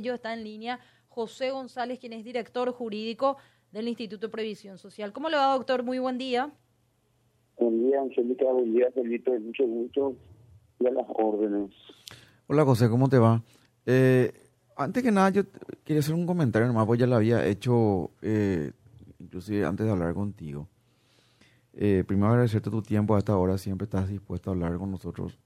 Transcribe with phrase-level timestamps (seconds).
[0.00, 0.78] Está en línea
[1.08, 3.36] José González, quien es director jurídico
[3.72, 5.12] del Instituto de Previsión Social.
[5.12, 5.82] ¿Cómo le va, doctor?
[5.82, 6.52] Muy buen día.
[7.58, 8.44] Buen día, Angélica.
[8.44, 9.36] Buen día, Felipe.
[9.40, 10.14] Mucho gusto
[10.78, 11.74] y a las órdenes.
[12.46, 12.88] Hola, José.
[12.88, 13.42] ¿Cómo te va?
[13.86, 14.30] Eh,
[14.76, 15.42] antes que nada, yo
[15.84, 18.70] quería hacer un comentario nomás, pues ya lo había hecho, eh,
[19.18, 20.68] inclusive antes de hablar contigo.
[21.72, 25.36] Eh, primero agradecerte tu tiempo a esta hora, siempre estás dispuesto a hablar con nosotros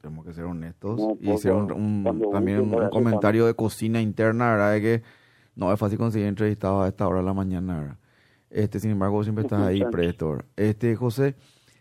[0.00, 4.72] tenemos que ser honestos y hacer un, también un, comentario de cocina interna, ¿verdad?
[4.72, 5.02] De que
[5.54, 7.98] no es fácil conseguir entrevistado a esta hora de la mañana, ¿verdad?
[8.50, 10.38] Este, sin embargo, siempre estás ahí presto.
[10.56, 11.34] Este, José,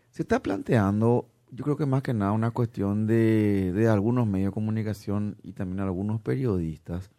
[0.09, 4.51] se está planteando, yo creo que más que nada una cuestión de, de algunos medios
[4.51, 7.11] de comunicación y también algunos periodistas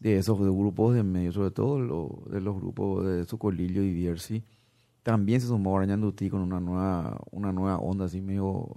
[0.00, 4.44] de esos de grupos de medios, sobre todo de los grupos de Socolillo y Viersi,
[5.02, 8.68] también se sumó Arañanduti con una nueva, una nueva onda así medio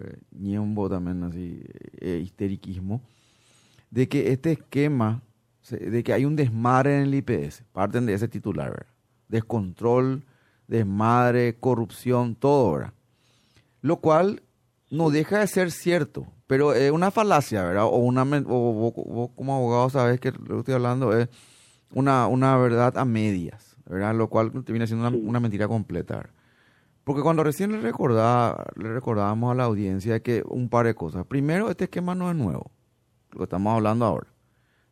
[0.00, 1.62] eh, ñembo también así,
[2.00, 3.02] eh, histeriquismo,
[3.90, 5.22] de que este esquema,
[5.70, 8.86] de que hay un desmadre en el IPS, parten de ese titular, ¿verdad?
[9.28, 10.24] Descontrol,
[10.66, 12.92] desmadre, corrupción, todo, ¿verdad?
[13.80, 14.42] Lo cual
[14.90, 17.84] no deja de ser cierto, pero es una falacia, ¿verdad?
[17.84, 21.28] O una, o, vos como abogado sabes que lo que estoy hablando es
[21.94, 24.14] una, una verdad a medias ¿verdad?
[24.14, 26.30] Lo cual viene siendo una, mentira completa.
[27.04, 31.26] Porque cuando recién le, recordaba, le recordábamos a la audiencia que un par de cosas.
[31.26, 32.70] Primero, este esquema no es nuevo,
[33.32, 34.28] lo que estamos hablando ahora,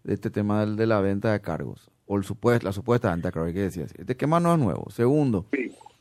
[0.03, 3.29] de este tema del, de la venta de cargos, o el supuesto, la supuesta venta
[3.29, 4.91] de cargos, que decía Este esquema no es nuevo.
[4.91, 5.47] Segundo,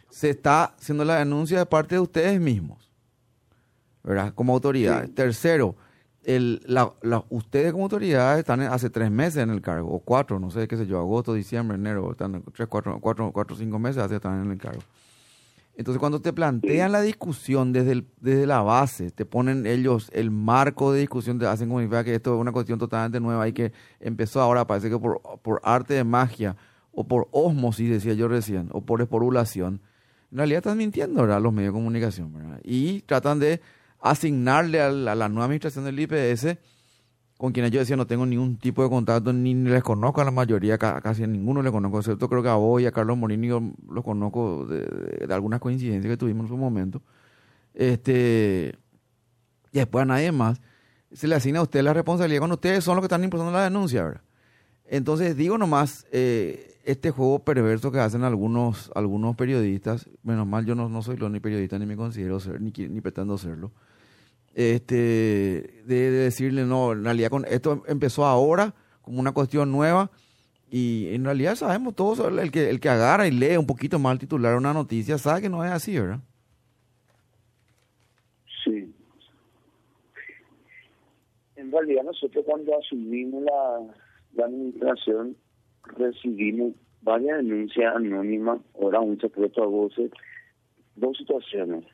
[0.09, 2.91] se está haciendo la denuncia de parte de ustedes mismos,
[4.03, 4.33] ¿verdad?
[4.33, 5.13] Como autoridades.
[5.13, 5.75] Tercero,
[6.35, 6.93] el, la,
[7.29, 10.77] ustedes como autoridades están hace tres meses en el cargo, o cuatro, no sé qué
[10.77, 14.51] sé yo, agosto, diciembre, enero, están tres, cuatro, cuatro, cuatro cinco meses hace están en
[14.51, 14.81] el cargo.
[15.75, 20.29] Entonces, cuando te plantean la discusión desde, el, desde la base, te ponen ellos el
[20.29, 23.71] marco de discusión, te hacen como que esto es una cuestión totalmente nueva y que
[23.99, 26.57] empezó ahora, parece que por, por arte de magia
[26.91, 29.81] o por osmosis, decía yo recién, o por esporulación,
[30.31, 31.25] en realidad están mintiendo.
[31.25, 32.59] Los medios de comunicación, ¿verdad?
[32.63, 33.61] Y tratan de
[34.01, 36.57] asignarle a la, nueva administración del IPS,
[37.37, 40.31] con quienes yo decía no tengo ningún tipo de contacto, ni, les conozco a la
[40.31, 43.47] mayoría, casi a ninguno le conozco, excepto creo que a vos y a Carlos Morini
[43.47, 47.01] yo los conozco de, algunas coincidencias que tuvimos en su momento.
[47.73, 48.75] Este,
[49.71, 50.59] y después a nadie más,
[51.11, 53.63] se le asigna a usted la responsabilidad cuando ustedes son los que están impulsando la
[53.63, 54.21] denuncia, ¿verdad?
[54.89, 60.73] Entonces, digo nomás, eh, este juego perverso que hacen algunos, algunos periodistas, menos mal yo
[60.73, 63.71] no, no soy lo ni periodista ni me considero ser, ni, ni pretendo serlo,
[64.55, 68.73] este, de, decirle, no, en realidad con esto empezó ahora
[69.03, 70.09] como una cuestión nueva
[70.71, 74.13] y en realidad sabemos todos, el que, el que agarra y lee un poquito más
[74.13, 76.19] el titular una noticia sabe que no es así, ¿verdad?
[78.63, 78.91] Sí.
[81.55, 83.93] En realidad nosotros cuando asumimos la,
[84.33, 85.35] la administración
[85.97, 90.11] recibimos varias denuncias anónimas, ahora un secreto a voces,
[90.95, 91.85] dos situaciones.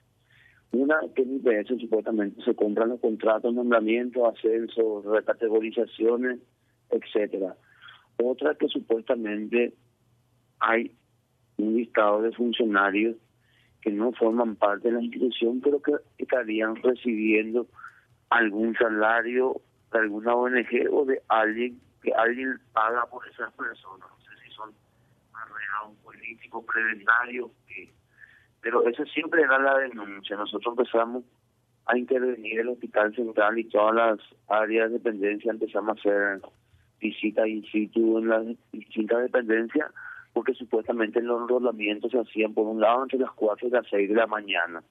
[0.71, 6.39] Una, que en IPS supuestamente se compran los contratos, nombramientos, ascensos, recategorizaciones,
[6.89, 7.55] etcétera.
[8.21, 9.73] Otra, que supuestamente
[10.59, 10.91] hay
[11.57, 13.15] un listado de funcionarios
[13.81, 17.67] que no forman parte de la institución, pero que estarían recibiendo
[18.29, 19.61] algún salario
[19.93, 24.07] de alguna ONG o de alguien que alguien paga por esas personas.
[24.09, 24.73] No sé si son
[25.87, 27.51] un político, preventario,
[28.61, 30.37] pero eso siempre era la denuncia.
[30.37, 31.23] Nosotros empezamos
[31.87, 36.41] a intervenir el hospital central y todas las áreas de dependencia empezamos a hacer
[36.99, 39.91] visitas in situ en las distintas dependencias
[40.33, 44.09] porque supuestamente los enrolamientos se hacían por un lado entre las 4 y las 6
[44.09, 44.83] de la mañana.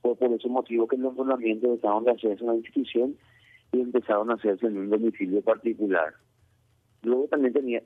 [0.00, 3.16] Fue por ese motivo que los enrolamientos dejaron de hacerse en la institución
[3.72, 6.14] y empezaron a hacerse en un domicilio particular.
[7.02, 7.82] Luego también tenía,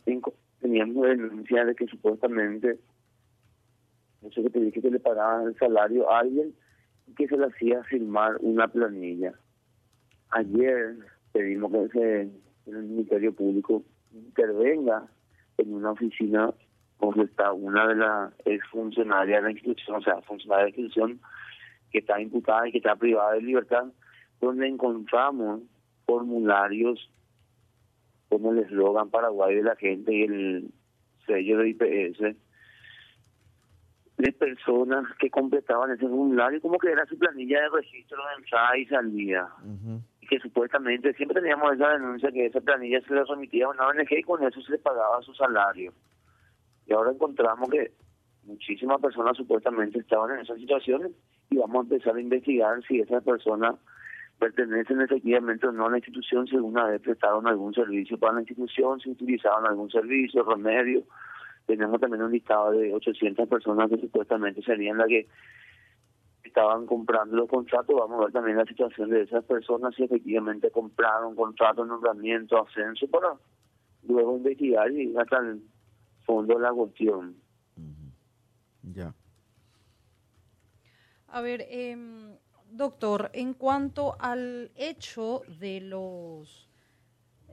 [0.61, 2.79] teníamos denuncia de que supuestamente,
[4.21, 6.55] no sé qué te dije, que le pagaban el salario a alguien
[7.07, 9.33] y que se le hacía firmar una planilla.
[10.31, 10.97] Ayer
[11.33, 12.29] pedimos que
[12.67, 15.07] el Ministerio Público intervenga
[15.59, 16.53] en una oficina
[16.99, 21.21] donde está una de las exfuncionarias de la institución, o sea, funcionaria de la institución
[21.91, 23.85] que está imputada y que está privada de libertad,
[24.41, 25.61] donde encontramos
[26.07, 27.11] formularios
[28.29, 30.71] como el eslogan Paraguay de la gente y el
[31.27, 32.37] sello de IPS
[34.19, 38.79] de personas que completaban ese formulario como que era su planilla de registro de entrada
[38.79, 39.55] y salida.
[40.21, 43.89] Y que supuestamente siempre teníamos esa denuncia que esa planilla se le remitía a una
[43.89, 45.93] ONG y con eso se le pagaba su salario.
[46.87, 47.93] Y ahora encontramos que
[48.45, 51.13] muchísimas personas supuestamente estaban en esas situaciones
[51.51, 53.75] y vamos a empezar a investigar si esas personas
[54.39, 59.01] pertenecen efectivamente o no a la institución según haber prestaron algún servicio para la institución,
[59.01, 61.05] si utilizaban algún servicio, remedio.
[61.67, 65.27] Tenemos también un listado de 800 personas que supuestamente serían las que
[66.45, 67.97] estaban comprando los contratos.
[67.97, 73.09] Vamos a ver también la situación de esas personas, si efectivamente compraron contratos, nombramiento, ascenso,
[73.09, 73.35] para
[74.07, 75.63] luego investigar y hasta el
[76.25, 77.37] fondo de la cuestión.
[78.95, 79.13] Ya.
[81.29, 82.39] A ver, eh,
[82.77, 86.69] doctor, en cuanto al hecho de los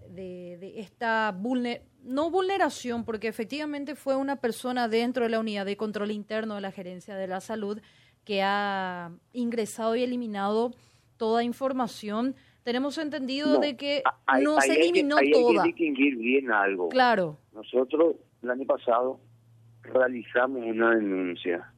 [0.09, 5.65] de, de esta vulner, no vulneración, porque efectivamente fue una persona dentro de la unidad
[5.65, 7.79] de control interno de la gerencia de la salud
[8.25, 10.71] que ha ingresado y eliminado
[11.17, 12.35] toda información.
[12.63, 14.03] Tenemos entendido No, de que
[14.41, 15.63] no se eliminó toda.
[15.63, 16.89] Hay que distinguir bien algo.
[16.89, 19.19] Claro, Nosotros el año pasado
[19.83, 21.73] realizamos una denuncia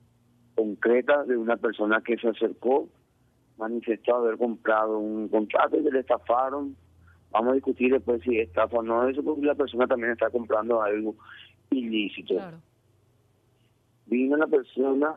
[0.55, 2.87] concreta de una persona que se acercó,
[3.57, 6.75] manifestó haber comprado un contrato y que le estafaron.
[7.31, 10.29] Vamos a discutir después si es estafa o no eso, porque la persona también está
[10.29, 11.15] comprando algo
[11.71, 12.35] ilícito.
[12.35, 12.57] claro.
[14.07, 15.15] Vino la persona,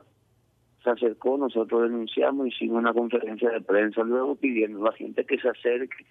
[0.82, 5.38] se acercó, nosotros denunciamos, hicimos una conferencia de prensa, luego pidiendo a la gente que
[5.38, 6.06] se acerque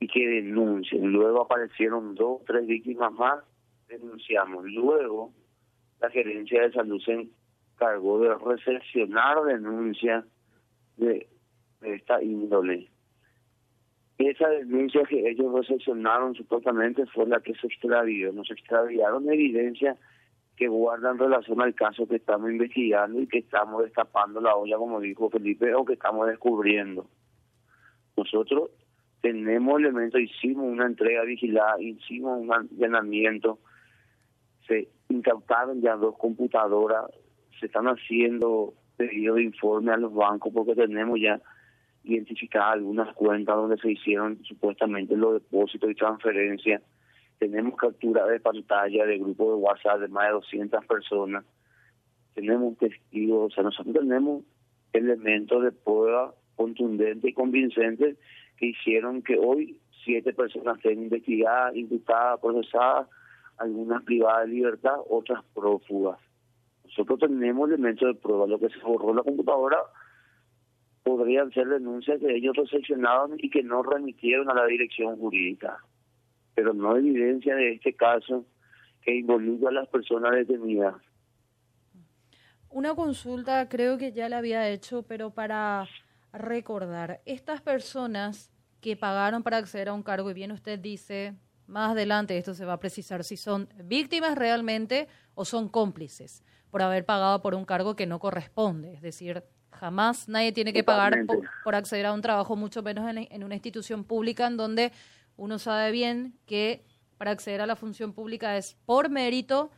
[0.00, 1.10] y que denuncien.
[1.10, 3.42] Luego aparecieron dos, tres víctimas más,
[3.88, 4.64] denunciamos.
[4.66, 5.32] Luego
[6.00, 7.30] la gerencia de salud se
[7.74, 10.26] encargó de recepcionar denuncias
[10.98, 11.26] de,
[11.84, 12.88] de esta índole.
[14.18, 18.32] Esa denuncia que ellos recepcionaron supuestamente fue la que se extravió.
[18.32, 19.96] Nos extraviaron evidencia
[20.56, 25.00] que guardan relación al caso que estamos investigando y que estamos destapando la olla, como
[25.00, 27.08] dijo Felipe, o que estamos descubriendo.
[28.16, 28.70] Nosotros
[29.20, 33.58] tenemos elementos, hicimos una entrega vigilada, hicimos un allanamiento,
[34.68, 37.06] se incautaron ya dos computadoras,
[37.58, 41.40] se están haciendo pedidos de informe a los bancos porque tenemos ya
[42.04, 46.82] identificadas algunas cuentas donde se hicieron supuestamente los depósitos y transferencias
[47.38, 51.44] tenemos captura de pantalla de grupos de WhatsApp de más de 200 personas,
[52.34, 54.44] tenemos testigos, o sea, nosotros tenemos
[54.92, 58.16] elementos de prueba contundentes y convincentes
[58.56, 63.08] que hicieron que hoy siete personas estén investigadas, imputadas, procesadas,
[63.58, 66.18] algunas privadas de libertad, otras prófugas.
[66.84, 69.78] Nosotros tenemos elementos de prueba, lo que se borró la computadora
[71.04, 75.78] podrían ser denuncias que ellos recepcionaron y que no remitieron a la dirección jurídica
[76.54, 78.46] pero no evidencia de este caso
[79.02, 80.94] que involucra a las personas detenidas.
[82.70, 85.86] Una consulta creo que ya la había hecho, pero para
[86.32, 88.50] recordar, estas personas
[88.80, 91.34] que pagaron para acceder a un cargo, y bien usted dice,
[91.66, 96.82] más adelante esto se va a precisar si son víctimas realmente o son cómplices por
[96.82, 98.94] haber pagado por un cargo que no corresponde.
[98.94, 99.44] Es decir,
[99.78, 101.24] jamás nadie tiene que pagar
[101.64, 104.92] por, acceder a un trabajo, mucho menos en, en una institución pública en donde
[105.36, 106.84] uno sabe bien que
[107.18, 109.70] para acceder a la función pública es por mérito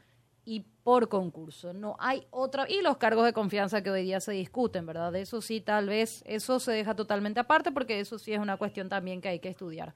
[0.44, 1.72] y por concurso.
[1.72, 2.70] No hay otra.
[2.70, 5.12] Y los cargos de confianza que hoy día se discuten, ¿verdad?
[5.12, 8.56] De eso sí, tal vez eso se deja totalmente aparte porque eso sí es una
[8.56, 9.94] cuestión también que hay que estudiar.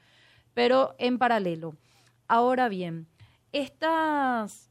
[0.52, 1.76] Pero en paralelo.
[2.26, 3.06] Ahora bien,
[3.52, 4.70] estas,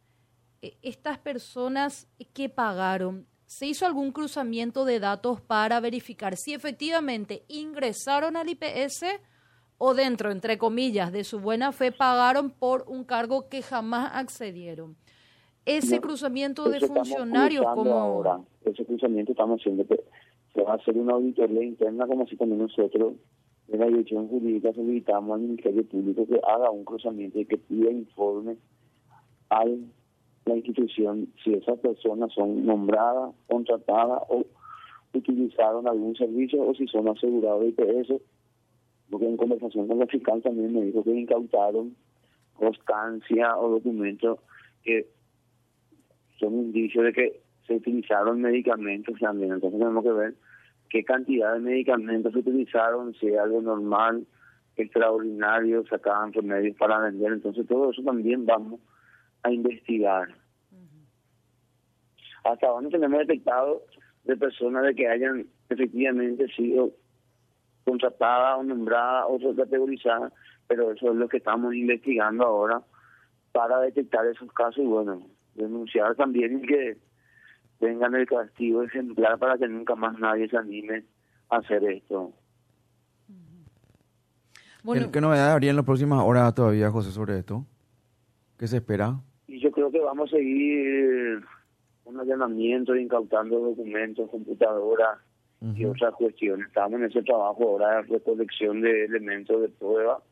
[0.61, 7.41] eh, estas personas que pagaron, ¿se hizo algún cruzamiento de datos para verificar si efectivamente
[7.47, 9.05] ingresaron al IPS
[9.79, 14.95] o dentro, entre comillas, de su buena fe pagaron por un cargo que jamás accedieron?
[15.65, 19.99] Ese No, cruzamiento de funcionarios, como ahora, ese cruzamiento estamos haciendo que
[20.53, 23.13] se va a hacer una auditoría interna como si también nosotros
[23.67, 27.89] de la dirección jurídica solicitamos al Ministerio Público que haga un cruzamiento y que pida
[27.89, 28.57] informe
[29.49, 29.65] a
[30.45, 34.45] la institución si esas personas son nombradas, contratadas o
[35.13, 38.21] utilizaron algún servicio o si son asegurados de IPS
[39.09, 41.95] porque en conversación con la fiscal también me dijo que incautaron
[42.53, 44.39] constancia o documentos
[44.83, 45.07] que
[46.39, 49.53] son indicios de que se utilizaron medicamentos también.
[49.53, 50.35] Entonces tenemos que ver
[50.89, 54.25] qué cantidad de medicamentos se utilizaron, si es algo normal,
[54.75, 57.33] extraordinario, sacaban remedios para vender.
[57.33, 58.79] Entonces todo eso también vamos
[59.43, 60.29] a investigar.
[62.43, 63.83] Hasta ahora no tenemos detectado
[64.23, 66.91] de personas de que hayan efectivamente sido
[67.83, 70.31] contratadas o nombradas o categorizadas,
[70.67, 72.81] pero eso es lo que estamos investigando ahora
[73.51, 75.21] para detectar esos casos y bueno,
[75.55, 76.97] denunciar también y que
[77.79, 81.05] tengan el castigo ejemplar para que nunca más nadie se anime
[81.49, 82.33] a hacer esto.
[84.83, 87.65] bueno, ¿Qué, novedades habría en las próximas horas todavía, José, sobre esto?
[88.57, 89.19] ¿Qué se espera?
[89.59, 91.43] Y yo creo que vamos a seguir
[92.05, 95.19] un allanamiento, incautando documentos, computadoras
[95.75, 96.67] y otras cuestiones.
[96.67, 100.23] Estamos en ese trabajo ahora de recolección de elementos de prueba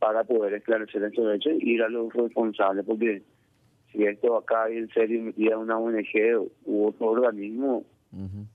[0.00, 3.22] para poder esclarecer estos hechos y ir a los responsables, porque
[3.92, 7.84] si esto acá hay en serio metida una ONG u otro organismo,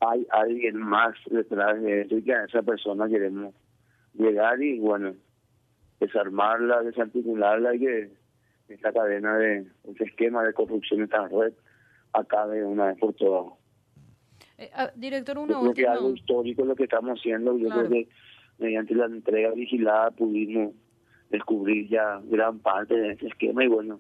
[0.01, 3.55] hay alguien más detrás de eso y que a esa persona queremos
[4.13, 5.13] llegar y bueno,
[6.01, 8.20] desarmarla, desarticularla y que
[8.71, 11.53] esta cadena de, este esquema de corrupción, esta red,
[12.13, 13.53] acabe una vez por todas.
[14.57, 17.57] Eh, ah, director, una yo creo que algo histórico lo que estamos haciendo.
[17.57, 18.07] Yo creo que
[18.57, 20.73] mediante la entrega vigilada pudimos
[21.29, 23.99] descubrir ya gran parte de ese esquema y bueno,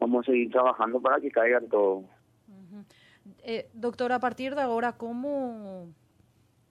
[0.00, 2.04] vamos a seguir trabajando para que caigan todo.
[3.44, 5.92] eh, doctor, a partir de ahora, ¿cómo,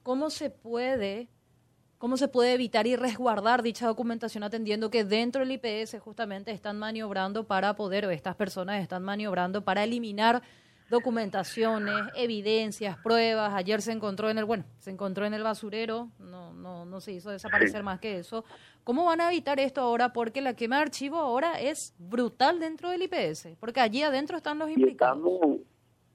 [0.04, 1.30] cómo se puede
[2.02, 6.80] cómo se puede evitar y resguardar dicha documentación atendiendo que dentro del IPS justamente están
[6.80, 10.42] maniobrando para poder, o estas personas están maniobrando para eliminar
[10.90, 13.54] documentaciones, evidencias, pruebas.
[13.54, 17.12] Ayer se encontró en el, bueno, se encontró en el basurero, no, no, no se
[17.12, 18.46] hizo desaparecer más que eso.
[18.84, 20.12] ¿Cómo van a evitar esto ahora?
[20.12, 24.58] Porque la quema de archivo ahora es brutal dentro del IPS, porque allí adentro están
[24.58, 25.20] los implicados.
[25.20, 25.60] estamos,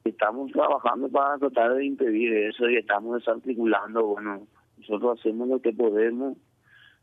[0.03, 4.49] estamos trabajando para tratar de impedir eso y estamos desarticulando, bueno,
[4.89, 6.37] nosotros hacemos lo que podemos,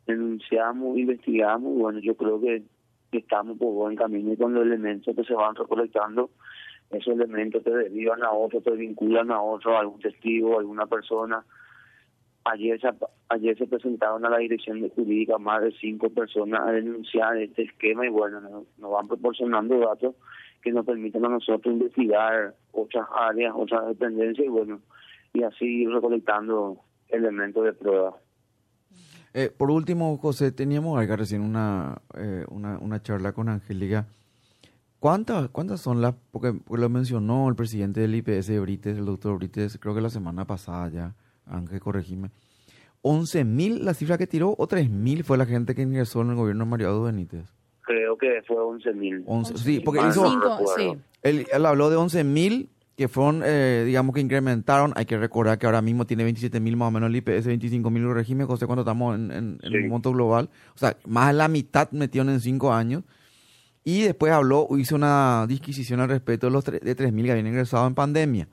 [0.06, 2.64] denunciamos, investigamos, y bueno, yo creo que
[3.12, 6.30] estamos por buen camino y con los elementos que se van recolectando
[6.98, 10.86] esos elementos te derivan a otro, te vinculan a otro, a algún testigo, a alguna
[10.86, 11.44] persona.
[12.46, 12.90] Ayer se,
[13.30, 17.64] ayer se presentaron a la dirección de jurídica más de cinco personas a denunciar este
[17.64, 20.16] esquema y bueno, nos, van proporcionando datos
[20.62, 24.82] que nos permiten a nosotros investigar otras áreas, otras dependencias y bueno,
[25.34, 26.78] y así ir recolectando
[27.14, 28.18] elementos de prueba.
[29.34, 34.06] Eh, por último, José, teníamos acá recién una, eh, una, una charla con Angélica
[35.04, 36.16] ¿Cuántas, ¿Cuántas son las?
[36.32, 40.10] Porque, lo mencionó el presidente del IPS de Brites, el doctor Brites, creo que la
[40.10, 41.16] semana pasada ya,
[41.46, 42.30] Ángel, corregime.
[43.02, 46.64] ¿11.000 la cifra que tiró o 3.000 fue la gente que ingresó en el gobierno
[46.64, 47.54] de Mario Benítez?
[47.82, 49.58] Creo que fue 11.000.
[49.58, 50.26] sí, porque hizo...
[50.78, 50.94] sí.
[51.22, 54.94] él, habló de 11.000 que fueron, eh, digamos que incrementaron.
[54.96, 58.14] Hay que recordar que ahora mismo tiene 27.000 más o menos el IPS, 25.000 el
[58.14, 60.50] régimen, José, cuando estamos en, en, un monto global.
[60.76, 63.04] O sea, más de la mitad metieron en cinco años.
[63.84, 67.86] Y después habló, hizo una disquisición al respecto de los de 3.000 que habían ingresado
[67.86, 68.48] en pandemia.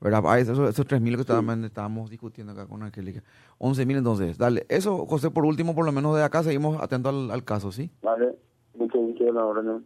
[0.00, 0.22] ¿Verdad?
[0.26, 3.22] Ah, esos, esos 3.000 que estábamos, estábamos discutiendo acá con Angélica.
[3.58, 4.38] 11.000 entonces.
[4.38, 4.66] Dale.
[4.68, 7.90] Eso, José, por último, por lo menos de acá, seguimos atentos al, al caso, ¿sí?
[8.02, 8.34] Vale.
[8.74, 9.82] Mucho gusto, la hora, no,